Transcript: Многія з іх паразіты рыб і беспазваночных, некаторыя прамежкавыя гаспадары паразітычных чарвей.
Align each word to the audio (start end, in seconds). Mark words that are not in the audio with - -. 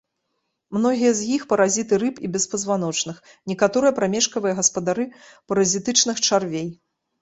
Многія 0.77 1.11
з 1.19 1.27
іх 1.35 1.41
паразіты 1.51 1.93
рыб 2.05 2.15
і 2.25 2.31
беспазваночных, 2.39 3.21
некаторыя 3.55 3.97
прамежкавыя 4.03 4.53
гаспадары 4.65 5.11
паразітычных 5.47 6.17
чарвей. 6.31 6.73